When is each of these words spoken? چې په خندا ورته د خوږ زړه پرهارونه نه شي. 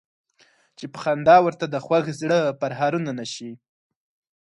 چې 0.77 0.85
په 0.93 0.97
خندا 1.03 1.35
ورته 1.43 1.65
د 1.69 1.75
خوږ 1.85 2.05
زړه 2.19 2.39
پرهارونه 2.61 3.11
نه 3.19 3.25
شي. 3.33 3.51